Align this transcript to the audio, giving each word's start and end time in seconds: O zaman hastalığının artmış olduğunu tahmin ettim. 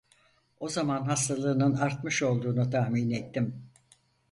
O 0.59 0.69
zaman 0.69 1.03
hastalığının 1.03 1.75
artmış 1.75 2.23
olduğunu 2.23 2.69
tahmin 2.69 3.11
ettim. 3.11 3.69